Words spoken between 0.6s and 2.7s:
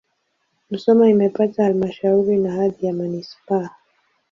Musoma imepata halmashauri na